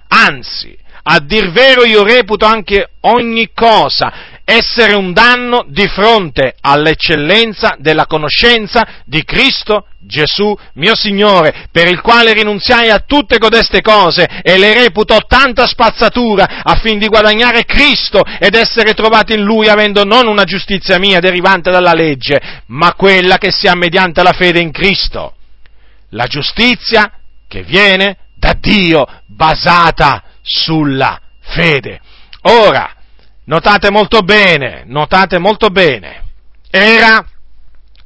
[0.09, 0.77] Anzi,
[1.11, 8.07] a dir vero io reputo anche ogni cosa essere un danno di fronte all'eccellenza della
[8.07, 14.57] conoscenza di Cristo Gesù, mio Signore, per il quale rinunziai a tutte codeste cose e
[14.57, 20.27] le reputo tanta spazzatura affin di guadagnare Cristo ed essere trovato in Lui avendo non
[20.27, 25.35] una giustizia mia derivante dalla legge, ma quella che sia mediante la fede in Cristo.
[26.11, 27.12] La giustizia
[27.47, 32.01] che viene da Dio basata sulla fede.
[32.42, 32.94] Ora,
[33.44, 36.23] notate molto bene, notate molto bene,
[36.71, 37.25] era,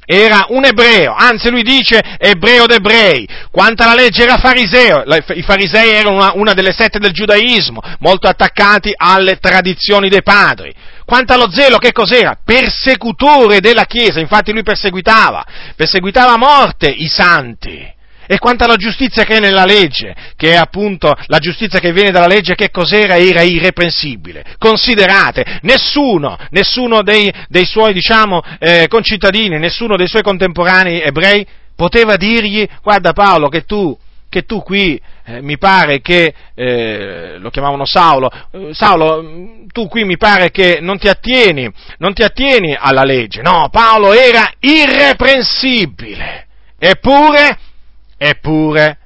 [0.04, 5.90] era un ebreo, anzi lui dice ebreo d'ebrei, quanto alla legge era fariseo, i farisei
[5.90, 10.74] erano una, una delle sette del giudaismo, molto attaccati alle tradizioni dei padri.
[11.12, 12.38] Quanto allo zelo, che cos'era?
[12.42, 15.44] Persecutore della Chiesa, infatti lui perseguitava,
[15.76, 17.86] perseguitava a morte i santi.
[18.26, 22.12] E quanto alla giustizia che è nella legge, che è appunto la giustizia che viene
[22.12, 23.18] dalla legge, che cos'era?
[23.18, 24.56] Era irreprensibile.
[24.56, 31.46] Considerate, nessuno, nessuno dei, dei suoi, diciamo, eh, concittadini, nessuno dei suoi contemporanei ebrei
[31.76, 33.94] poteva dirgli, guarda Paolo, che tu,
[34.32, 40.04] che tu qui eh, mi pare che, eh, lo chiamavano Saulo, eh, Saulo, tu qui
[40.04, 43.42] mi pare che non ti attieni, non ti attieni alla legge.
[43.42, 46.46] No, Paolo era irreprensibile.
[46.78, 47.58] Eppure,
[48.24, 48.98] Eppure,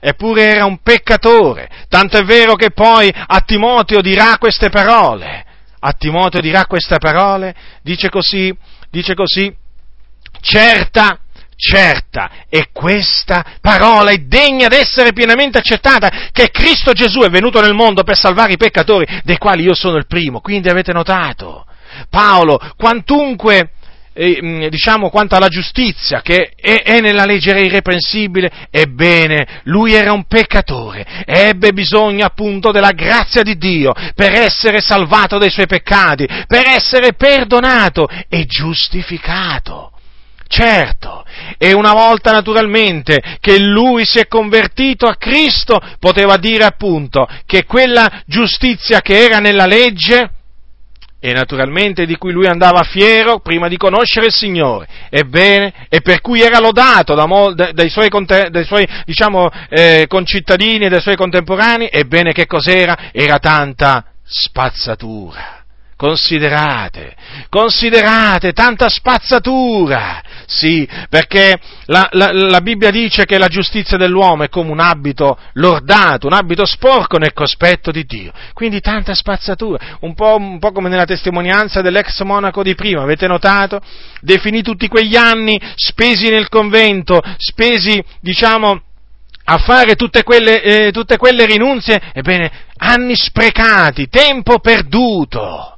[0.00, 5.44] eppure era un peccatore, tanto è vero che poi a Timoteo dirà queste parole.
[5.78, 8.52] A Timoteo dirà queste parole, dice così,
[8.90, 9.54] dice così,
[10.40, 11.20] certa,
[11.56, 17.74] certa, e questa parola è degna d'essere pienamente accettata, che Cristo Gesù è venuto nel
[17.74, 20.40] mondo per salvare i peccatori, dei quali io sono il primo.
[20.40, 21.66] Quindi avete notato,
[22.10, 23.70] Paolo, quantunque
[24.14, 30.24] eh, diciamo, quanto alla giustizia che è, è nella legge irreprensibile, ebbene, lui era un
[30.24, 36.66] peccatore, ebbe bisogno appunto della grazia di Dio per essere salvato dai suoi peccati, per
[36.66, 39.93] essere perdonato e giustificato.
[40.46, 41.24] Certo,
[41.58, 47.64] e una volta naturalmente che lui si è convertito a Cristo, poteva dire appunto che
[47.64, 50.30] quella giustizia che era nella legge,
[51.24, 56.20] e naturalmente di cui lui andava fiero prima di conoscere il Signore, ebbene, e per
[56.20, 61.16] cui era lodato da mol, dai suoi, dai suoi diciamo, eh, concittadini e dai suoi
[61.16, 63.08] contemporanei, ebbene che cos'era?
[63.10, 65.62] Era tanta spazzatura.
[65.96, 67.16] Considerate,
[67.48, 70.20] considerate tanta spazzatura.
[70.46, 75.38] Sì, perché la, la, la, Bibbia dice che la giustizia dell'uomo è come un abito
[75.54, 78.32] lordato, un abito sporco nel cospetto di Dio.
[78.52, 83.26] Quindi tanta spazzatura, un po', un po come nella testimonianza dell'ex monaco di prima, avete
[83.26, 83.80] notato?
[84.20, 88.82] Definì tutti quegli anni spesi nel convento, spesi, diciamo,
[89.46, 95.73] a fare tutte quelle, eh, tutte quelle rinunzie, ebbene, anni sprecati, tempo perduto.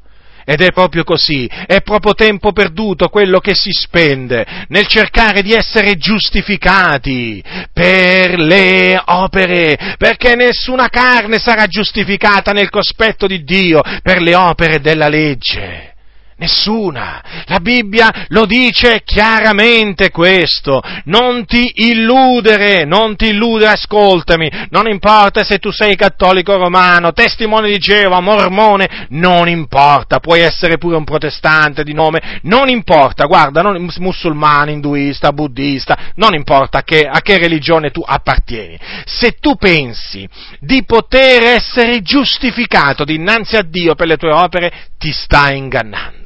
[0.48, 5.52] Ed è proprio così, è proprio tempo perduto quello che si spende nel cercare di
[5.52, 14.20] essere giustificati per le opere, perché nessuna carne sarà giustificata nel cospetto di Dio per
[14.20, 15.95] le opere della legge.
[16.38, 17.24] Nessuna.
[17.46, 20.82] La Bibbia lo dice chiaramente questo.
[21.04, 24.50] Non ti illudere, non ti illudere, ascoltami.
[24.68, 30.18] Non importa se tu sei cattolico romano, testimone di Geova, mormone, non importa.
[30.18, 33.24] Puoi essere pure un protestante di nome, non importa.
[33.24, 38.78] Guarda, non, musulmano, induista, buddista, non importa a che, a che religione tu appartieni.
[39.06, 40.28] Se tu pensi
[40.60, 46.25] di poter essere giustificato dinanzi a Dio per le tue opere, ti stai ingannando.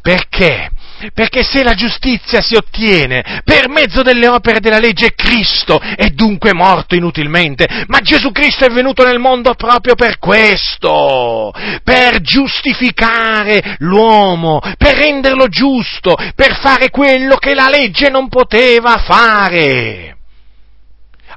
[0.00, 0.70] Perché
[1.14, 6.52] Perché se la giustizia si ottiene per mezzo delle opere della legge, Cristo è dunque
[6.52, 7.84] morto inutilmente.
[7.86, 11.52] Ma Gesù Cristo è venuto nel mondo proprio per questo,
[11.84, 20.17] per giustificare l'uomo, per renderlo giusto, per fare quello che la legge non poteva fare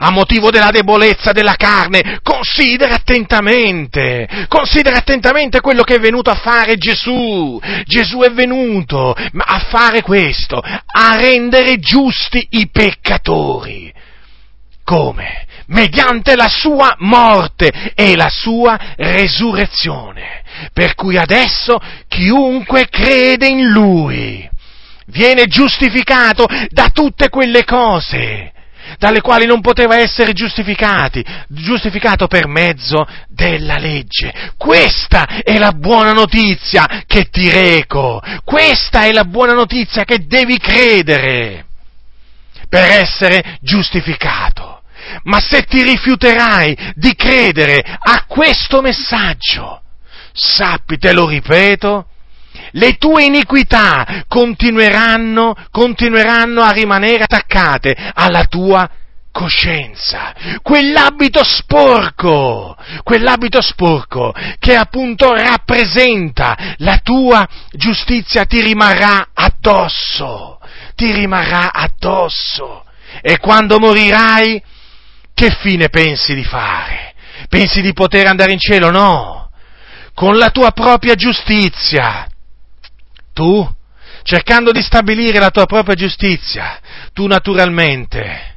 [0.04, 6.36] a motivo della debolezza della carne, considera attentamente, considera attentamente quello che è venuto a
[6.36, 7.60] fare Gesù.
[7.86, 13.94] Gesù è venuto a fare questo, a rendere giusti i peccatori.
[14.84, 15.46] Come?
[15.68, 20.42] Mediante la sua morte e la sua resurrezione.
[20.74, 24.50] Per cui adesso chiunque crede in lui
[25.06, 28.52] viene giustificato da tutte quelle cose
[28.98, 34.54] dalle quali non poteva essere giustificati, giustificato per mezzo della legge.
[34.58, 40.58] Questa è la buona notizia che ti reco, questa è la buona notizia che devi
[40.58, 41.66] credere
[42.70, 44.82] per essere giustificato.
[45.24, 49.82] Ma se ti rifiuterai di credere a questo messaggio,
[50.32, 52.06] sappi, te lo ripeto,
[52.72, 58.90] le tue iniquità continueranno, continueranno a rimanere attaccate alla tua
[59.32, 70.60] coscienza, quell'abito sporco, quell'abito sporco che appunto rappresenta la tua giustizia ti rimarrà addosso,
[70.96, 72.84] ti rimarrà addosso.
[73.22, 74.62] E quando morirai,
[75.34, 77.14] che fine pensi di fare?
[77.50, 78.90] Pensi di poter andare in cielo?
[78.92, 79.50] No,
[80.14, 82.28] con la tua propria giustizia
[83.34, 83.68] tu,
[84.24, 86.80] cercando di stabilire la tua propria giustizia,
[87.14, 88.50] tu naturalmente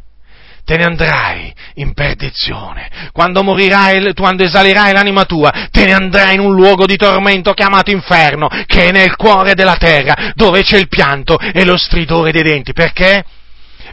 [0.65, 3.11] te ne andrai in perdizione.
[3.13, 7.91] Quando morirai, quando esalerai l'anima tua, te ne andrai in un luogo di tormento chiamato
[7.91, 12.43] inferno, che è nel cuore della terra, dove c'è il pianto e lo stridore dei
[12.43, 12.73] denti.
[12.73, 13.25] Perché?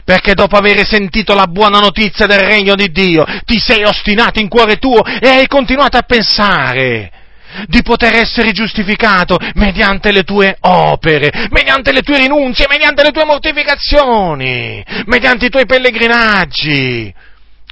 [0.04, 4.48] Perché dopo aver sentito la buona notizia del regno di Dio, ti sei ostinato in
[4.48, 7.10] cuore tuo e hai continuato a pensare
[7.66, 13.24] di poter essere giustificato mediante le tue opere, mediante le tue rinunzie, mediante le tue
[13.24, 17.14] mortificazioni, mediante i tuoi pellegrinaggi.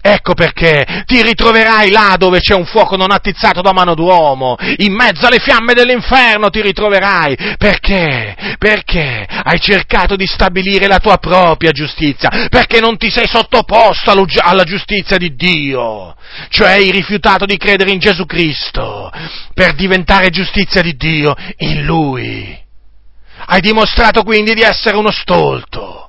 [0.03, 4.95] Ecco perché ti ritroverai là dove c'è un fuoco non attizzato da mano d'uomo, in
[4.95, 7.37] mezzo alle fiamme dell'inferno ti ritroverai.
[7.59, 8.35] Perché?
[8.59, 14.65] Perché hai cercato di stabilire la tua propria giustizia, perché non ti sei sottoposto alla
[14.65, 16.17] giustizia di Dio,
[16.49, 19.13] cioè hai rifiutato di credere in Gesù Cristo
[19.53, 22.59] per diventare giustizia di Dio in Lui.
[23.47, 26.00] Hai dimostrato quindi di essere uno stolto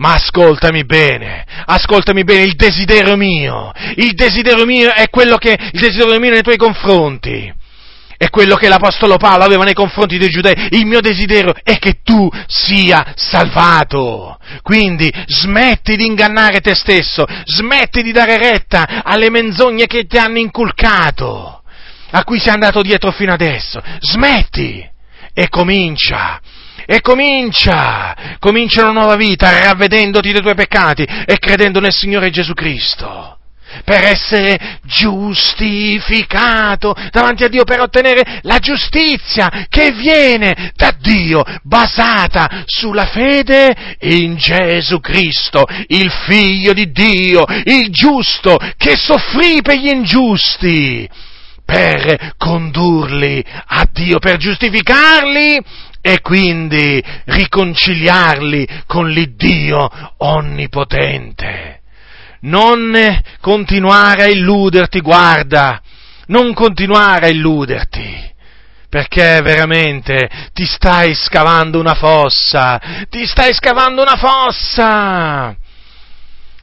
[0.00, 5.78] ma ascoltami bene, ascoltami bene, il desiderio mio, il desiderio mio è quello che, il
[5.78, 7.52] desiderio mio nei tuoi confronti,
[8.16, 10.68] è quello che l'Apostolo Paolo aveva nei confronti dei giudei.
[10.70, 14.38] Il mio desiderio è che tu sia salvato.
[14.62, 20.38] Quindi smetti di ingannare te stesso, smetti di dare retta alle menzogne che ti hanno
[20.38, 21.62] inculcato,
[22.10, 23.82] a cui sei andato dietro fino adesso.
[24.00, 24.86] Smetti
[25.32, 26.40] e comincia
[26.90, 32.52] e comincia, comincia una nuova vita ravvedendoti dei tuoi peccati e credendo nel Signore Gesù
[32.52, 33.38] Cristo.
[33.84, 42.64] Per essere giustificato davanti a Dio, per ottenere la giustizia che viene da Dio, basata
[42.66, 49.90] sulla fede in Gesù Cristo, il Figlio di Dio, il giusto, che soffrì per gli
[49.90, 51.08] ingiusti,
[51.64, 59.88] per condurli a Dio, per giustificarli e quindi riconciliarli con l'Iddio
[60.18, 61.80] onnipotente.
[62.42, 62.92] Non
[63.40, 65.80] continuare a illuderti, guarda,
[66.26, 68.28] non continuare a illuderti
[68.90, 75.56] perché veramente ti stai scavando una fossa, ti stai scavando una fossa,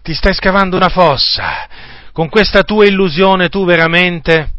[0.03, 1.67] ti stai scavando una fossa.
[2.11, 4.49] Con questa tua illusione tu veramente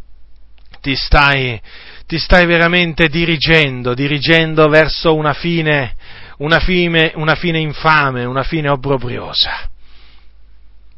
[0.81, 1.61] ti stai
[2.09, 5.95] ti stai veramente dirigendo, dirigendo verso una fine,
[6.39, 9.69] una fine, una fine infame, una fine obbrobriosa.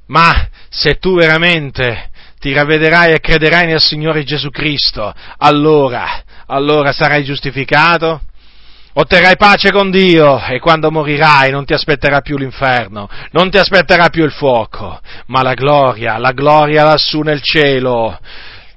[0.06, 7.24] Ma se tu veramente ti ravvederai e crederai nel Signore Gesù Cristo, allora, allora sarai
[7.24, 8.20] giustificato,
[8.92, 14.10] otterrai pace con Dio e quando morirai non ti aspetterà più l'inferno, non ti aspetterà
[14.10, 18.16] più il fuoco, ma la gloria, la gloria lassù nel cielo,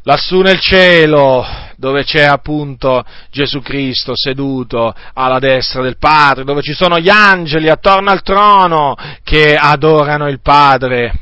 [0.01, 6.73] lassù nel cielo, dove c'è appunto Gesù Cristo seduto alla destra del Padre, dove ci
[6.73, 11.13] sono gli angeli attorno al trono che adorano il Padre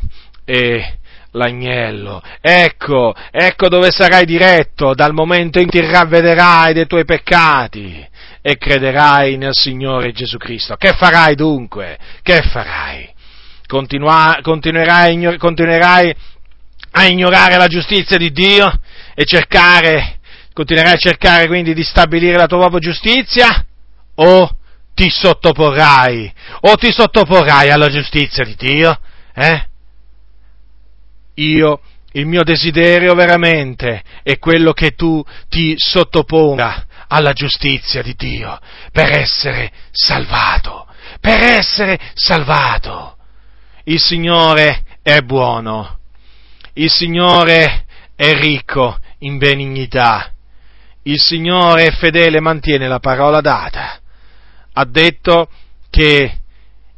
[0.45, 0.97] e
[1.31, 2.21] l'agnello.
[2.41, 8.07] Ecco, ecco dove sarai diretto dal momento in cui ti ravvederai dei tuoi peccati
[8.41, 10.75] e crederai nel Signore Gesù Cristo.
[10.75, 11.97] Che farai dunque?
[12.21, 13.09] Che farai?
[13.67, 16.15] Continua, continuerai, continuerai
[16.93, 18.69] a ignorare la giustizia di Dio
[19.13, 20.19] e cercare,
[20.53, 23.65] continuerai a cercare quindi di stabilire la tua propria giustizia?
[24.15, 24.55] O
[24.93, 28.99] ti sottoporrai, o ti sottoporrai alla giustizia di Dio?
[29.33, 29.65] Eh?
[31.35, 31.81] Io,
[32.13, 38.59] il mio desiderio veramente è quello che tu ti sottoponga alla giustizia di Dio
[38.91, 40.87] per essere salvato,
[41.19, 43.17] per essere salvato.
[43.85, 45.99] Il Signore è buono,
[46.73, 47.85] il Signore
[48.15, 50.30] è ricco in benignità,
[51.03, 53.99] il Signore è fedele e mantiene la parola data.
[54.73, 55.49] Ha detto
[55.89, 56.37] che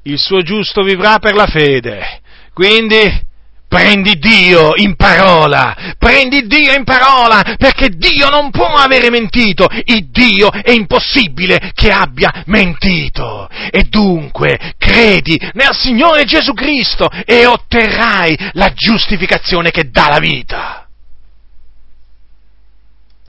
[0.04, 2.22] il suo giusto vivrà per la fede.
[2.54, 3.32] Quindi
[3.74, 10.10] prendi Dio in parola, prendi Dio in parola, perché Dio non può avere mentito, il
[10.12, 13.50] Dio è impossibile che abbia mentito.
[13.72, 20.83] E dunque credi nel Signore Gesù Cristo e otterrai la giustificazione che dà la vita.